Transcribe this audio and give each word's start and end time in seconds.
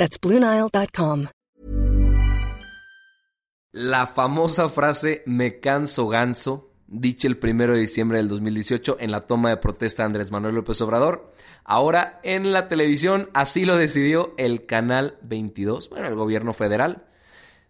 That's 0.00 0.18
BlueNile.com. 0.18 1.26
La 3.72 4.06
famosa 4.06 4.70
frase 4.70 5.22
me 5.26 5.60
canso 5.60 6.08
ganso, 6.08 6.72
dicha 6.86 7.28
el 7.28 7.36
primero 7.36 7.74
de 7.74 7.80
diciembre 7.80 8.16
del 8.16 8.30
2018 8.30 8.96
en 8.98 9.10
la 9.10 9.20
toma 9.20 9.50
de 9.50 9.58
protesta 9.58 10.02
de 10.02 10.06
Andrés 10.06 10.30
Manuel 10.30 10.54
López 10.54 10.80
Obrador. 10.80 11.34
Ahora 11.64 12.18
en 12.22 12.50
la 12.50 12.66
televisión, 12.66 13.28
así 13.34 13.66
lo 13.66 13.76
decidió 13.76 14.32
el 14.38 14.64
Canal 14.64 15.18
22, 15.20 15.90
bueno, 15.90 16.08
el 16.08 16.14
gobierno 16.14 16.54
federal. 16.54 17.04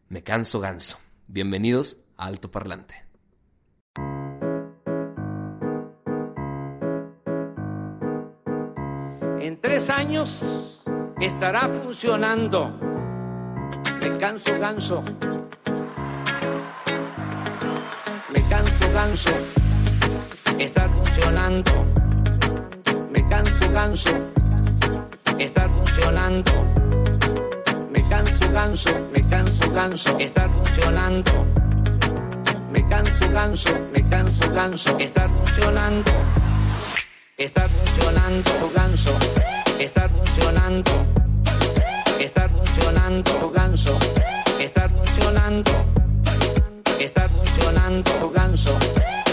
Me 0.09 0.23
canso 0.23 0.61
ganso. 0.61 0.99
Bienvenidos 1.27 1.99
a 2.17 2.27
Alto 2.27 2.49
Parlante. 2.53 2.95
En 9.41 9.61
tres 9.61 9.91
años 9.91 10.81
estará 11.21 11.69
funcionando. 11.69 12.73
Me 14.01 14.17
canso 14.17 14.59
ganso. 14.59 15.03
Me 18.33 18.43
canso 18.49 18.93
ganso. 18.93 19.31
Está 20.59 20.89
funcionando. 20.89 21.87
Me 23.11 23.29
canso 23.29 23.71
ganso. 23.73 24.11
Está 25.39 25.69
funcionando. 25.69 26.53
Me 27.91 28.03
canso 28.09 28.53
ganso. 28.53 28.91
Me 29.13 29.23
canso 29.23 29.71
ganso. 29.73 30.17
Está 30.19 30.49
funcionando. 30.49 31.47
Me 32.73 32.89
canso 32.89 33.31
ganso. 33.31 33.71
Me 33.93 34.03
canso 34.09 34.51
ganso. 34.53 34.99
Está 34.99 35.29
funcionando. 35.29 36.11
Está 37.41 37.67
funcionando, 37.67 38.71
ganso. 38.75 39.19
Está 39.79 40.07
funcionando. 40.07 41.20
Está 42.21 42.47
funcionando, 42.47 43.51
ganso. 43.51 43.99
Está 44.59 44.87
funcionando. 44.87 45.71
Está 46.99 47.27
funcionando, 47.27 48.31
ganso. 48.31 48.79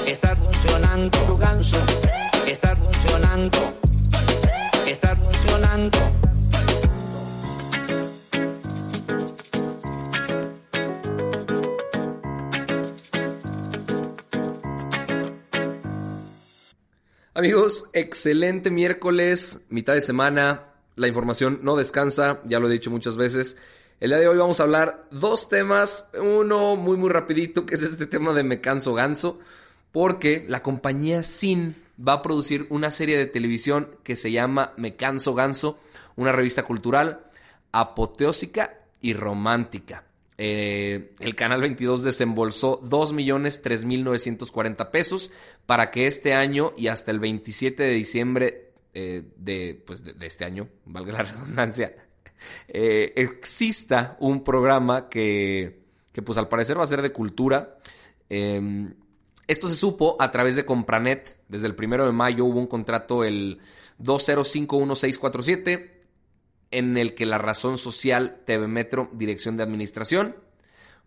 Está 0.06 0.34
funcionando, 0.34 1.38
ganso. 1.38 1.86
Está 2.46 2.74
funcionando. 2.76 3.74
Está 4.86 5.16
funcionando. 5.16 5.98
Amigos, 17.34 17.90
excelente 17.92 18.72
miércoles, 18.72 19.66
mitad 19.70 19.94
de 19.94 20.02
semana. 20.02 20.67
La 20.98 21.08
información 21.08 21.60
no 21.62 21.76
descansa, 21.76 22.42
ya 22.46 22.60
lo 22.60 22.68
he 22.68 22.72
dicho 22.72 22.90
muchas 22.90 23.18
veces. 23.18 23.56
El 24.00 24.10
día 24.10 24.18
de 24.18 24.28
hoy 24.28 24.38
vamos 24.38 24.60
a 24.60 24.64
hablar 24.64 25.08
dos 25.12 25.48
temas, 25.48 26.08
uno 26.20 26.76
muy 26.76 26.98
muy 26.98 27.10
rapidito, 27.10 27.68
que 27.68 27.76
es 27.76 27.84
este 27.84 28.08
tema 28.08 28.34
de 28.34 28.44
Me 28.44 28.62
canso 28.62 28.96
ganso, 28.96 29.38
porque 29.92 30.44
la 30.50 30.64
compañía 30.64 31.22
Sin 31.22 31.76
va 32.06 32.14
a 32.14 32.22
producir 32.24 32.66
una 32.72 32.90
serie 32.90 33.16
de 33.16 33.28
televisión 33.28 33.92
que 34.04 34.16
se 34.16 34.32
llama 34.32 34.74
Me 34.76 34.96
canso 34.96 35.36
ganso, 35.36 35.78
una 36.16 36.32
revista 36.32 36.64
cultural 36.64 37.28
apoteósica 37.72 38.80
y 39.00 39.14
romántica. 39.14 40.04
Eh, 40.40 41.14
el 41.20 41.36
Canal 41.36 41.62
22 41.62 42.02
desembolsó 42.02 42.82
2.003.940 42.82 44.90
pesos 44.90 45.30
para 45.68 45.92
que 45.92 46.08
este 46.08 46.34
año 46.34 46.74
y 46.76 46.88
hasta 46.88 47.12
el 47.12 47.20
27 47.20 47.84
de 47.84 47.94
diciembre 47.94 48.67
eh, 49.00 49.22
de, 49.36 49.84
pues 49.86 50.04
de, 50.04 50.26
este 50.26 50.44
año, 50.44 50.70
valga 50.86 51.14
la 51.14 51.22
redundancia, 51.32 51.96
eh, 52.68 53.14
exista 53.16 54.18
un 54.20 54.44
programa 54.44 55.08
que, 55.08 55.84
que, 56.12 56.24
pues 56.24 56.40
al 56.40 56.50
parecer 56.50 56.80
va 56.80 56.84
a 56.84 56.88
ser 56.88 57.04
de 57.04 57.12
cultura. 57.12 57.78
Em, 58.28 58.96
esto 59.46 59.70
se 59.70 59.76
supo 59.76 60.18
a 60.20 60.32
través 60.32 60.56
de 60.56 60.66
Compranet. 60.66 61.38
Desde 61.48 61.68
el 61.68 61.76
primero 61.76 62.08
de 62.08 62.12
mayo 62.12 62.46
hubo 62.46 62.60
un 62.60 62.66
contrato 62.66 63.24
el 63.24 63.60
2051647 64.00 65.92
en 66.72 66.98
el 66.98 67.14
que 67.14 67.28
la 67.28 67.38
razón 67.38 67.78
social 67.78 68.42
TV 68.48 68.68
Metro, 68.68 69.12
Dirección 69.14 69.58
de 69.58 69.64
Administración, 69.64 70.38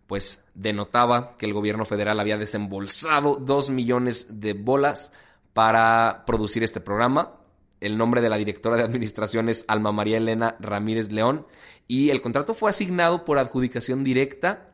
pues 0.07 0.45
denotaba 0.53 1.35
que 1.37 1.45
el 1.45 1.53
gobierno 1.53 1.83
federal 1.83 2.21
había 2.21 2.37
desembolsado 2.37 3.35
2 3.35 3.69
millones 3.69 4.39
de 4.39 4.53
bolas 4.53 5.11
para 5.51 6.23
producir 6.25 6.63
este 6.63 6.79
programa. 6.79 7.40
El 7.81 7.97
nombre 7.97 8.21
de 8.21 8.29
la 8.29 8.37
directora 8.37 8.77
de 8.77 8.83
administración 8.83 9.49
es 9.49 9.65
Alma 9.67 9.91
María 9.91 10.17
Elena 10.17 10.55
Ramírez 10.59 11.11
León 11.11 11.47
y 11.87 12.11
el 12.11 12.21
contrato 12.21 12.53
fue 12.53 12.69
asignado 12.69 13.25
por 13.25 13.39
adjudicación 13.39 14.03
directa 14.03 14.69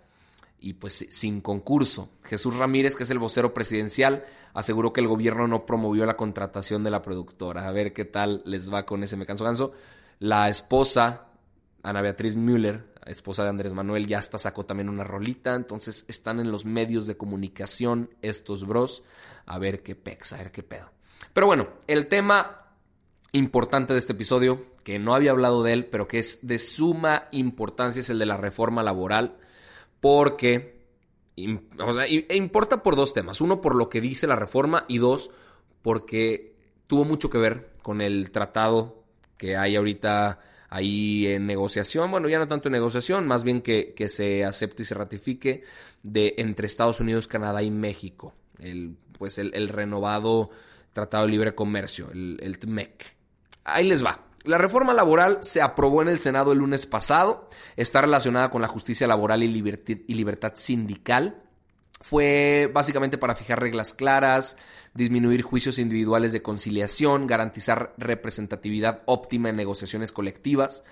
y 0.59 0.73
pues 0.73 1.07
sin 1.09 1.39
concurso. 1.39 2.09
Jesús 2.25 2.57
Ramírez, 2.57 2.97
que 2.97 3.03
es 3.03 3.09
el 3.09 3.19
vocero 3.19 3.53
presidencial, 3.53 4.25
aseguró 4.53 4.91
que 4.91 4.99
el 4.99 5.07
gobierno 5.07 5.47
no 5.47 5.65
promovió 5.65 6.05
la 6.05 6.17
contratación 6.17 6.83
de 6.83 6.91
la 6.91 7.01
productora. 7.01 7.65
A 7.65 7.71
ver 7.71 7.93
qué 7.93 8.03
tal 8.03 8.41
les 8.45 8.71
va 8.73 8.85
con 8.85 9.03
ese 9.03 9.15
me 9.15 9.25
canso 9.25 9.45
ganso. 9.45 9.71
La 10.19 10.49
esposa, 10.49 11.27
Ana 11.83 12.01
Beatriz 12.01 12.35
Müller, 12.35 12.93
esposa 13.05 13.43
de 13.43 13.49
Andrés 13.49 13.71
Manuel, 13.71 14.05
ya 14.05 14.19
hasta 14.19 14.37
sacó 14.37 14.65
también 14.65 14.89
una 14.89 15.05
rolita. 15.05 15.55
Entonces 15.55 16.03
están 16.09 16.41
en 16.41 16.51
los 16.51 16.65
medios 16.65 17.07
de 17.07 17.15
comunicación 17.15 18.09
estos 18.21 18.67
bros. 18.67 19.03
A 19.45 19.59
ver 19.59 19.81
qué 19.81 19.95
pex, 19.95 20.33
a 20.33 20.37
ver 20.39 20.51
qué 20.51 20.63
pedo. 20.63 20.91
Pero 21.33 21.47
bueno, 21.47 21.69
el 21.87 22.07
tema 22.07 22.66
importante 23.31 23.93
de 23.93 23.99
este 23.99 24.13
episodio, 24.13 24.61
que 24.83 24.99
no 24.99 25.15
había 25.15 25.31
hablado 25.31 25.63
de 25.63 25.73
él, 25.73 25.85
pero 25.85 26.07
que 26.07 26.19
es 26.19 26.47
de 26.47 26.59
suma 26.59 27.27
importancia, 27.31 27.99
es 27.99 28.09
el 28.09 28.19
de 28.19 28.25
la 28.25 28.37
reforma 28.37 28.83
laboral. 28.83 29.37
Porque 29.99 30.77
o 31.79 31.93
sea, 31.93 32.05
e 32.05 32.35
importa 32.35 32.81
por 32.81 32.95
dos 32.95 33.13
temas. 33.13 33.41
Uno, 33.41 33.61
por 33.61 33.75
lo 33.75 33.89
que 33.89 34.01
dice 34.01 34.27
la 34.27 34.35
reforma. 34.35 34.85
Y 34.87 34.97
dos, 34.97 35.29
porque 35.81 36.55
tuvo 36.87 37.03
mucho 37.03 37.29
que 37.29 37.37
ver 37.37 37.71
con 37.81 38.01
el 38.01 38.31
tratado 38.31 39.03
que 39.37 39.55
hay 39.55 39.75
ahorita 39.75 40.39
ahí 40.69 41.27
en 41.27 41.45
negociación, 41.45 42.11
bueno, 42.11 42.27
ya 42.27 42.39
no 42.39 42.47
tanto 42.47 42.67
en 42.67 42.73
negociación, 42.73 43.25
más 43.27 43.43
bien 43.43 43.61
que, 43.61 43.93
se 44.09 44.43
acepte 44.43 44.83
y 44.83 44.85
se 44.85 44.95
ratifique 44.95 45.63
de 46.03 46.35
entre 46.39 46.67
Estados 46.67 46.99
Unidos, 46.99 47.27
Canadá 47.27 47.63
y 47.63 47.71
México, 47.71 48.33
el, 48.59 48.97
pues 49.17 49.37
el, 49.37 49.69
renovado 49.69 50.49
Tratado 50.91 51.25
de 51.25 51.31
Libre 51.31 51.55
Comercio, 51.55 52.09
el, 52.11 52.39
el 52.41 52.59
TMEC. 52.59 53.16
Ahí 53.67 53.87
les 53.87 54.03
va. 54.03 54.21
La 54.43 54.57
reforma 54.57 54.93
laboral 54.93 55.39
se 55.41 55.61
aprobó 55.61 56.01
en 56.01 56.07
el 56.07 56.19
Senado 56.19 56.51
el 56.51 56.59
lunes 56.59 56.85
pasado, 56.85 57.49
está 57.75 58.01
relacionada 58.01 58.49
con 58.49 58.61
la 58.61 58.67
justicia 58.67 59.05
laboral 59.05 59.43
y 59.43 60.13
libertad 60.13 60.53
sindical 60.55 61.43
fue 61.99 62.69
básicamente 62.73 63.17
para 63.17 63.35
fijar 63.35 63.59
reglas 63.59 63.93
claras, 63.93 64.57
disminuir 64.93 65.41
juicios 65.41 65.79
individuales 65.79 66.31
de 66.31 66.41
conciliación, 66.41 67.27
garantizar 67.27 67.93
representatividad 67.97 69.01
óptima 69.05 69.49
en 69.49 69.55
negociaciones 69.55 70.11
colectivas. 70.11 70.83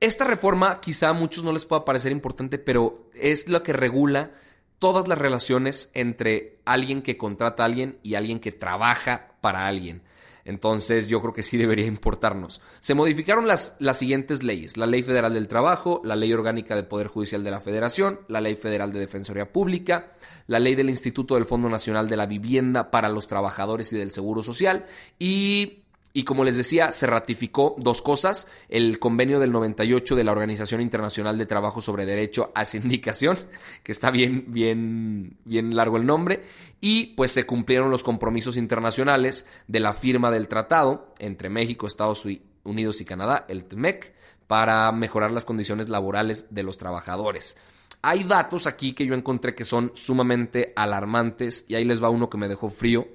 Esta 0.00 0.24
reforma 0.24 0.80
quizá 0.80 1.10
a 1.10 1.14
muchos 1.14 1.44
no 1.44 1.52
les 1.52 1.64
pueda 1.64 1.84
parecer 1.84 2.12
importante, 2.12 2.58
pero 2.58 3.08
es 3.14 3.48
lo 3.48 3.62
que 3.62 3.72
regula 3.72 4.32
todas 4.78 5.08
las 5.08 5.16
relaciones 5.16 5.90
entre 5.94 6.58
alguien 6.64 7.02
que 7.02 7.16
contrata 7.16 7.62
a 7.62 7.66
alguien 7.66 7.98
y 8.02 8.14
alguien 8.14 8.40
que 8.40 8.52
trabaja 8.52 9.28
para 9.40 9.66
alguien. 9.66 10.02
Entonces 10.46 11.08
yo 11.08 11.20
creo 11.20 11.34
que 11.34 11.42
sí 11.42 11.58
debería 11.58 11.86
importarnos. 11.86 12.62
Se 12.80 12.94
modificaron 12.94 13.46
las, 13.46 13.76
las 13.80 13.98
siguientes 13.98 14.42
leyes. 14.42 14.76
La 14.76 14.86
Ley 14.86 15.02
Federal 15.02 15.34
del 15.34 15.48
Trabajo, 15.48 16.00
la 16.04 16.16
Ley 16.16 16.32
Orgánica 16.32 16.74
de 16.74 16.84
Poder 16.84 17.08
Judicial 17.08 17.44
de 17.44 17.50
la 17.50 17.60
Federación, 17.60 18.20
la 18.28 18.40
Ley 18.40 18.54
Federal 18.56 18.92
de 18.92 19.00
Defensoría 19.00 19.52
Pública, 19.52 20.12
la 20.46 20.60
Ley 20.60 20.76
del 20.76 20.88
Instituto 20.88 21.34
del 21.34 21.44
Fondo 21.44 21.68
Nacional 21.68 22.08
de 22.08 22.16
la 22.16 22.26
Vivienda 22.26 22.90
para 22.90 23.08
los 23.08 23.26
Trabajadores 23.26 23.92
y 23.92 23.98
del 23.98 24.12
Seguro 24.12 24.42
Social 24.42 24.86
y 25.18 25.82
y 26.16 26.24
como 26.24 26.44
les 26.44 26.56
decía, 26.56 26.92
se 26.92 27.06
ratificó 27.06 27.76
dos 27.76 28.00
cosas, 28.00 28.48
el 28.70 28.98
convenio 28.98 29.38
del 29.38 29.52
98 29.52 30.16
de 30.16 30.24
la 30.24 30.32
Organización 30.32 30.80
Internacional 30.80 31.36
de 31.36 31.44
Trabajo 31.44 31.82
sobre 31.82 32.06
Derecho 32.06 32.52
a 32.54 32.64
Sindicación, 32.64 33.36
que 33.82 33.92
está 33.92 34.10
bien, 34.10 34.46
bien, 34.48 35.36
bien 35.44 35.76
largo 35.76 35.98
el 35.98 36.06
nombre, 36.06 36.42
y 36.80 37.08
pues 37.16 37.32
se 37.32 37.44
cumplieron 37.44 37.90
los 37.90 38.02
compromisos 38.02 38.56
internacionales 38.56 39.44
de 39.68 39.80
la 39.80 39.92
firma 39.92 40.30
del 40.30 40.48
tratado 40.48 41.12
entre 41.18 41.50
México, 41.50 41.86
Estados 41.86 42.26
Unidos 42.64 43.02
y 43.02 43.04
Canadá, 43.04 43.44
el 43.50 43.66
TMEC, 43.66 44.14
para 44.46 44.90
mejorar 44.92 45.32
las 45.32 45.44
condiciones 45.44 45.90
laborales 45.90 46.46
de 46.48 46.62
los 46.62 46.78
trabajadores. 46.78 47.58
Hay 48.00 48.24
datos 48.24 48.66
aquí 48.66 48.94
que 48.94 49.04
yo 49.04 49.12
encontré 49.12 49.54
que 49.54 49.66
son 49.66 49.92
sumamente 49.94 50.72
alarmantes 50.76 51.66
y 51.68 51.74
ahí 51.74 51.84
les 51.84 52.02
va 52.02 52.08
uno 52.08 52.30
que 52.30 52.38
me 52.38 52.48
dejó 52.48 52.70
frío. 52.70 53.06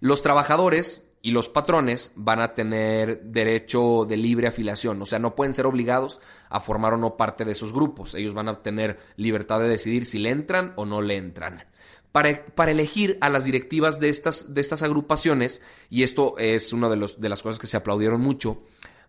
Los 0.00 0.22
trabajadores 0.22 1.05
y 1.26 1.32
los 1.32 1.48
patrones 1.48 2.12
van 2.14 2.38
a 2.38 2.54
tener 2.54 3.20
derecho 3.20 4.04
de 4.08 4.16
libre 4.16 4.46
afiliación, 4.46 5.02
o 5.02 5.06
sea, 5.06 5.18
no 5.18 5.34
pueden 5.34 5.54
ser 5.54 5.66
obligados 5.66 6.20
a 6.50 6.60
formar 6.60 6.94
o 6.94 6.98
no 6.98 7.16
parte 7.16 7.44
de 7.44 7.50
esos 7.50 7.72
grupos. 7.72 8.14
Ellos 8.14 8.32
van 8.32 8.48
a 8.48 8.62
tener 8.62 8.96
libertad 9.16 9.58
de 9.58 9.68
decidir 9.68 10.06
si 10.06 10.20
le 10.20 10.30
entran 10.30 10.72
o 10.76 10.86
no 10.86 11.02
le 11.02 11.16
entran. 11.16 11.64
Para, 12.12 12.44
para 12.54 12.70
elegir 12.70 13.18
a 13.20 13.28
las 13.28 13.44
directivas 13.44 13.98
de 13.98 14.08
estas, 14.08 14.54
de 14.54 14.60
estas 14.60 14.84
agrupaciones, 14.84 15.62
y 15.90 16.04
esto 16.04 16.38
es 16.38 16.72
una 16.72 16.88
de, 16.88 17.10
de 17.18 17.28
las 17.28 17.42
cosas 17.42 17.58
que 17.58 17.66
se 17.66 17.76
aplaudieron 17.76 18.20
mucho, 18.20 18.62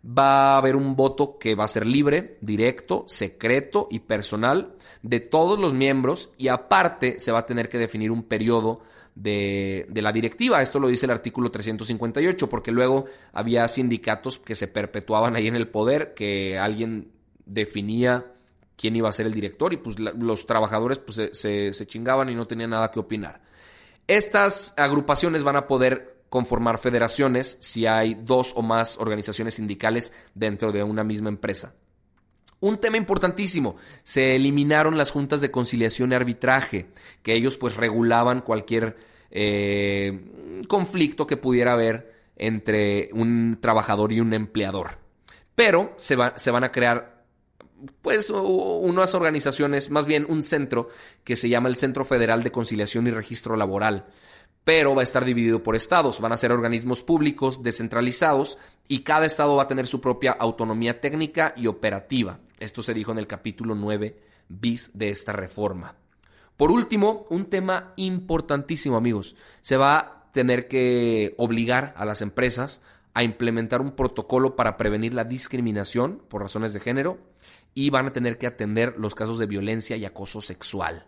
va 0.07 0.53
a 0.53 0.57
haber 0.57 0.75
un 0.75 0.95
voto 0.95 1.37
que 1.37 1.55
va 1.55 1.65
a 1.65 1.67
ser 1.67 1.85
libre, 1.85 2.37
directo, 2.41 3.05
secreto 3.07 3.87
y 3.91 3.99
personal 3.99 4.75
de 5.01 5.19
todos 5.19 5.59
los 5.59 5.73
miembros 5.73 6.31
y 6.37 6.47
aparte 6.47 7.19
se 7.19 7.31
va 7.31 7.39
a 7.39 7.45
tener 7.45 7.67
que 7.67 7.77
definir 7.77 8.11
un 8.11 8.23
periodo 8.23 8.81
de, 9.15 9.87
la 9.93 10.11
directiva. 10.11 10.61
Esto 10.61 10.79
lo 10.79 10.87
dice 10.87 11.05
el 11.07 11.11
artículo 11.11 11.51
358, 11.51 12.49
porque 12.49 12.71
luego 12.71 13.05
había 13.33 13.67
sindicatos 13.67 14.37
que 14.37 14.55
se 14.55 14.67
perpetuaban 14.67 15.35
ahí 15.35 15.47
en 15.47 15.55
el 15.55 15.67
poder, 15.67 16.13
que 16.13 16.57
alguien 16.57 17.11
definía 17.45 18.33
quién 18.75 18.95
iba 18.95 19.09
a 19.09 19.13
ser 19.13 19.25
el 19.25 19.33
director 19.33 19.73
y 19.73 19.77
pues 19.77 19.97
los 19.99 20.45
trabajadores 20.45 20.99
pues, 20.99 21.31
se, 21.33 21.73
se 21.73 21.87
chingaban 21.87 22.29
y 22.29 22.35
no 22.35 22.47
tenían 22.47 22.69
nada 22.69 22.91
que 22.91 22.99
opinar. 22.99 23.41
Estas 24.07 24.73
agrupaciones 24.77 25.43
van 25.43 25.57
a 25.57 25.67
poder 25.67 26.16
conformar 26.29 26.79
federaciones 26.79 27.57
si 27.61 27.85
hay 27.85 28.15
dos 28.15 28.53
o 28.55 28.61
más 28.61 28.97
organizaciones 28.97 29.55
sindicales 29.55 30.11
dentro 30.35 30.71
de 30.71 30.83
una 30.83 31.03
misma 31.03 31.29
empresa. 31.29 31.75
Un 32.59 32.77
tema 32.77 32.97
importantísimo, 32.97 33.75
se 34.03 34.35
eliminaron 34.35 34.97
las 34.97 35.11
juntas 35.11 35.41
de 35.41 35.51
conciliación 35.51 36.11
y 36.11 36.15
arbitraje, 36.15 36.87
que 37.21 37.35
ellos 37.35 37.55
pues 37.57 37.75
regulaban 37.75 38.41
cualquier 38.41 38.97
eh, 39.29 40.63
conflicto 40.67 41.27
que 41.27 41.37
pudiera 41.37 41.73
haber 41.73 42.15
entre 42.35 43.09
un 43.13 43.59
trabajador 43.61 44.11
y 44.11 44.21
un 44.21 44.33
empleador. 44.33 44.97
Pero 45.53 45.93
se, 45.97 46.17
se 46.35 46.51
van 46.51 46.63
a 46.63 46.71
crear 46.71 47.25
pues 48.01 48.31
unas 48.31 49.13
organizaciones, 49.13 49.91
más 49.91 50.07
bien 50.07 50.25
un 50.27 50.43
centro 50.43 50.89
que 51.23 51.35
se 51.35 51.49
llama 51.49 51.69
el 51.69 51.75
Centro 51.75 52.05
Federal 52.05 52.43
de 52.43 52.51
Conciliación 52.51 53.05
y 53.05 53.11
Registro 53.11 53.55
Laboral, 53.55 54.07
pero 54.67 54.93
va 54.93 54.99
a 54.99 55.03
estar 55.05 55.23
dividido 55.23 55.63
por 55.63 55.77
estados, 55.77 56.19
van 56.19 56.33
a 56.33 56.37
ser 56.37 56.51
organismos 56.51 57.01
públicos 57.01 57.63
descentralizados 57.63 58.57
y 58.89 59.03
cada 59.03 59.25
estado 59.25 59.55
va 59.55 59.63
a 59.63 59.67
tener 59.69 59.87
su 59.87 60.01
propia 60.01 60.33
autonomía 60.33 60.99
técnica 60.99 61.53
y 61.55 61.67
operativa. 61.67 62.41
Esto 62.59 62.83
se 62.83 62.93
dijo 62.93 63.13
en 63.13 63.17
el 63.17 63.27
capítulo 63.27 63.75
9 63.75 64.19
bis 64.49 64.91
de 64.93 65.09
esta 65.09 65.31
reforma. 65.31 65.95
Por 66.57 66.69
último, 66.69 67.23
un 67.29 67.45
tema 67.45 67.93
importantísimo, 67.95 68.97
amigos. 68.97 69.37
Se 69.61 69.77
va 69.77 69.99
a 69.99 70.31
tener 70.33 70.67
que 70.67 71.33
obligar 71.37 71.93
a 71.95 72.03
las 72.03 72.21
empresas 72.21 72.81
a 73.13 73.23
implementar 73.23 73.79
un 73.79 73.91
protocolo 73.91 74.57
para 74.57 74.75
prevenir 74.75 75.13
la 75.13 75.23
discriminación 75.23 76.21
por 76.27 76.41
razones 76.41 76.73
de 76.73 76.81
género 76.81 77.19
y 77.73 77.89
van 77.89 78.07
a 78.07 78.11
tener 78.11 78.37
que 78.37 78.47
atender 78.47 78.95
los 78.97 79.15
casos 79.15 79.37
de 79.37 79.45
violencia 79.45 79.95
y 79.95 80.03
acoso 80.03 80.41
sexual. 80.41 81.07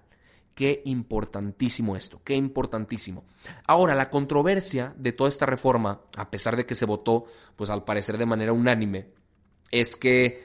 Qué 0.60 0.82
importantísimo 0.84 1.96
esto, 1.96 2.20
qué 2.22 2.36
importantísimo. 2.36 3.24
Ahora, 3.66 3.96
la 3.96 4.10
controversia 4.10 4.94
de 4.98 5.14
toda 5.14 5.30
esta 5.30 5.46
reforma, 5.46 6.02
a 6.18 6.30
pesar 6.30 6.58
de 6.58 6.66
que 6.66 6.76
se 6.76 6.84
votó, 6.84 7.28
pues 7.56 7.70
al 7.70 7.86
parecer 7.86 8.18
de 8.18 8.26
manera 8.26 8.52
unánime, 8.52 9.08
es 9.72 9.96
que 9.96 10.44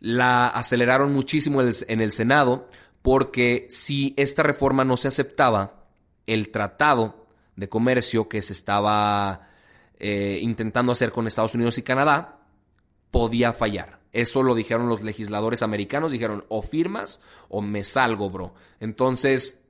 la 0.00 0.48
aceleraron 0.48 1.14
muchísimo 1.14 1.62
en 1.62 2.00
el 2.02 2.12
Senado 2.12 2.68
porque 3.00 3.66
si 3.70 4.12
esta 4.18 4.42
reforma 4.42 4.84
no 4.84 4.98
se 4.98 5.08
aceptaba, 5.08 5.86
el 6.26 6.50
tratado 6.50 7.26
de 7.56 7.70
comercio 7.70 8.28
que 8.28 8.42
se 8.42 8.52
estaba 8.52 9.48
eh, 9.98 10.40
intentando 10.42 10.92
hacer 10.92 11.10
con 11.10 11.26
Estados 11.26 11.54
Unidos 11.54 11.78
y 11.78 11.82
Canadá 11.82 12.38
podía 13.10 13.54
fallar. 13.54 14.03
Eso 14.14 14.44
lo 14.44 14.54
dijeron 14.54 14.88
los 14.88 15.02
legisladores 15.02 15.62
americanos, 15.62 16.12
dijeron 16.12 16.44
o 16.48 16.62
firmas 16.62 17.18
o 17.48 17.60
me 17.60 17.82
salgo, 17.82 18.30
bro. 18.30 18.54
Entonces, 18.78 19.64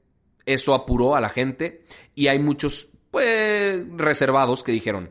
eso 0.44 0.74
apuró 0.74 1.16
a 1.16 1.20
la 1.22 1.30
gente 1.30 1.82
y 2.14 2.28
hay 2.28 2.38
muchos, 2.38 2.88
pues, 3.10 3.88
reservados 3.96 4.62
que 4.62 4.70
dijeron, 4.70 5.08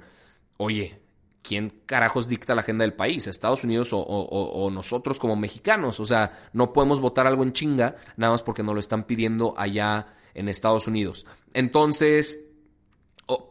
oye, 0.58 1.02
¿quién 1.42 1.82
carajos 1.88 2.28
dicta 2.28 2.54
la 2.54 2.62
agenda 2.62 2.84
del 2.84 2.94
país? 2.94 3.26
¿Estados 3.26 3.64
Unidos 3.64 3.90
o, 3.92 4.70
nosotros 4.72 5.18
como 5.18 5.36
mexicanos? 5.36 6.00
O 6.00 6.06
sea, 6.06 6.32
no 6.54 6.72
podemos 6.72 7.02
votar 7.02 7.26
algo 7.26 7.42
en 7.42 7.54
chinga 7.54 7.96
nada 8.18 8.34
más 8.34 8.44
porque 8.44 8.62
nos 8.62 8.76
lo 8.76 8.80
están 8.80 9.04
pidiendo 9.04 9.56
allá 9.58 10.14
en 10.36 10.48
Estados 10.48 10.88
Unidos. 10.88 11.26
Entonces, 11.54 12.53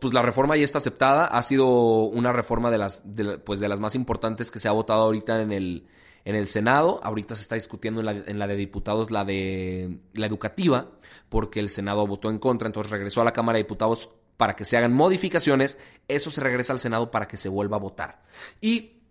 pues 0.00 0.14
la 0.14 0.22
reforma 0.22 0.56
ya 0.56 0.64
está 0.64 0.78
aceptada. 0.78 1.26
Ha 1.26 1.42
sido 1.42 1.66
una 2.04 2.32
reforma 2.32 2.70
de 2.70 2.78
las, 2.78 3.02
pues 3.44 3.60
de 3.60 3.68
las 3.68 3.80
más 3.80 3.94
importantes 3.94 4.50
que 4.50 4.58
se 4.58 4.68
ha 4.68 4.72
votado 4.72 5.02
ahorita 5.02 5.40
en 5.42 5.52
el, 5.52 5.86
en 6.24 6.34
el 6.34 6.48
Senado. 6.48 7.00
Ahorita 7.02 7.34
se 7.34 7.42
está 7.42 7.54
discutiendo 7.54 8.00
en 8.00 8.06
la, 8.06 8.12
en 8.12 8.38
la, 8.38 8.46
de 8.46 8.56
diputados 8.56 9.10
la 9.10 9.24
de 9.24 10.00
la 10.14 10.26
educativa, 10.26 10.90
porque 11.28 11.60
el 11.60 11.70
Senado 11.70 12.06
votó 12.06 12.30
en 12.30 12.38
contra, 12.38 12.66
entonces 12.66 12.90
regresó 12.90 13.22
a 13.22 13.24
la 13.24 13.32
Cámara 13.32 13.56
de 13.56 13.64
Diputados 13.64 14.10
para 14.36 14.56
que 14.56 14.64
se 14.64 14.76
hagan 14.76 14.92
modificaciones, 14.92 15.78
eso 16.08 16.30
se 16.30 16.40
regresa 16.40 16.72
al 16.72 16.80
Senado 16.80 17.10
para 17.10 17.28
que 17.28 17.36
se 17.36 17.48
vuelva 17.48 17.76
a 17.76 17.80
votar. 17.80 18.22
Y 18.60 19.02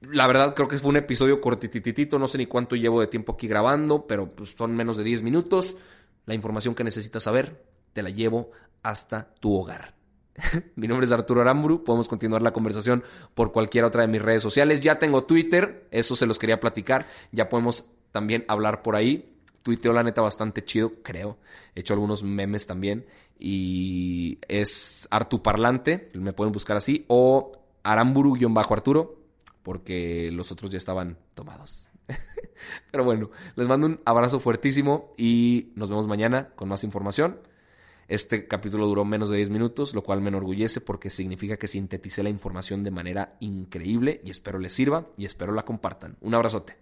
la 0.00 0.26
verdad 0.26 0.54
creo 0.54 0.68
que 0.68 0.78
fue 0.78 0.90
un 0.90 0.96
episodio 0.96 1.40
cortititito, 1.40 2.18
no 2.18 2.28
sé 2.28 2.38
ni 2.38 2.46
cuánto 2.46 2.76
llevo 2.76 3.00
de 3.00 3.06
tiempo 3.06 3.32
aquí 3.32 3.48
grabando, 3.48 4.06
pero 4.06 4.28
pues 4.28 4.54
son 4.56 4.74
menos 4.74 4.96
de 4.96 5.04
10 5.04 5.22
minutos. 5.22 5.76
La 6.26 6.34
información 6.34 6.74
que 6.74 6.84
necesitas 6.84 7.22
saber 7.22 7.64
te 7.92 8.02
la 8.02 8.10
llevo 8.10 8.50
hasta 8.82 9.34
tu 9.40 9.54
hogar. 9.54 9.97
Mi 10.76 10.88
nombre 10.88 11.06
es 11.06 11.12
Arturo 11.12 11.40
Aramburu, 11.40 11.84
podemos 11.84 12.08
continuar 12.08 12.42
la 12.42 12.52
conversación 12.52 13.02
por 13.34 13.52
cualquier 13.52 13.84
otra 13.84 14.02
de 14.02 14.08
mis 14.08 14.22
redes 14.22 14.42
sociales. 14.42 14.80
Ya 14.80 14.98
tengo 14.98 15.24
Twitter, 15.24 15.88
eso 15.90 16.16
se 16.16 16.26
los 16.26 16.38
quería 16.38 16.60
platicar, 16.60 17.06
ya 17.32 17.48
podemos 17.48 17.86
también 18.12 18.44
hablar 18.48 18.82
por 18.82 18.96
ahí. 18.96 19.34
tuiteo 19.62 19.92
la 19.92 20.02
neta 20.02 20.22
bastante 20.22 20.64
chido, 20.64 20.92
creo. 21.02 21.38
He 21.74 21.80
hecho 21.80 21.94
algunos 21.94 22.22
memes 22.22 22.66
también. 22.66 23.06
Y 23.38 24.38
es 24.48 25.06
Artu 25.10 25.42
Parlante, 25.42 26.08
me 26.14 26.32
pueden 26.32 26.52
buscar 26.52 26.76
así. 26.76 27.04
O 27.08 27.52
Aramburu-Arturo, 27.82 29.18
porque 29.62 30.30
los 30.32 30.50
otros 30.52 30.70
ya 30.70 30.78
estaban 30.78 31.18
tomados. 31.34 31.86
Pero 32.90 33.04
bueno, 33.04 33.30
les 33.56 33.68
mando 33.68 33.86
un 33.86 34.00
abrazo 34.04 34.40
fuertísimo 34.40 35.14
y 35.16 35.72
nos 35.74 35.90
vemos 35.90 36.06
mañana 36.06 36.50
con 36.56 36.68
más 36.68 36.82
información. 36.84 37.38
Este 38.08 38.48
capítulo 38.48 38.86
duró 38.86 39.04
menos 39.04 39.28
de 39.28 39.36
10 39.36 39.50
minutos, 39.50 39.94
lo 39.94 40.02
cual 40.02 40.22
me 40.22 40.28
enorgullece 40.28 40.80
porque 40.80 41.10
significa 41.10 41.58
que 41.58 41.66
sinteticé 41.66 42.22
la 42.22 42.30
información 42.30 42.82
de 42.82 42.90
manera 42.90 43.36
increíble 43.40 44.22
y 44.24 44.30
espero 44.30 44.58
les 44.58 44.72
sirva 44.72 45.08
y 45.18 45.26
espero 45.26 45.52
la 45.52 45.66
compartan. 45.66 46.16
Un 46.22 46.34
abrazote. 46.34 46.78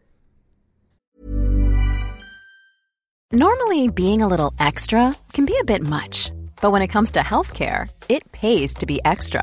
Normally 3.33 3.89
being 3.89 4.23
a 4.23 4.29
little 4.29 4.53
extra 4.61 5.13
can 5.33 5.47
be 5.47 5.55
a 5.61 5.65
bit 5.65 5.83
much, 5.83 6.31
but 6.63 6.71
when 6.71 6.81
it 6.81 6.93
comes 6.93 7.11
to 7.11 7.21
healthcare, 7.21 7.89
it 8.09 8.23
pays 8.31 8.73
to 8.75 8.87
be 8.87 9.01
extra. 9.05 9.43